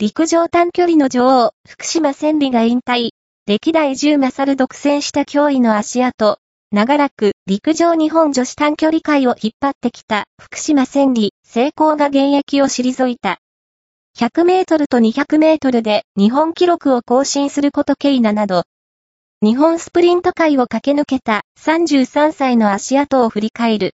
[0.00, 3.10] 陸上短距離の女王、福島千里が引退。
[3.48, 6.38] 歴代10勝独占した脅威の足跡。
[6.70, 13.40] 長らく陸上日本女子短距離界を引っ張ってきた福島千里、成功が現役を退いた。
[14.16, 18.62] 100メートルと200メートルで日本記録を更新することケイナなど、
[19.42, 23.86] 日本スプリント界を駆け抜けた33歳の足跡を振り返る。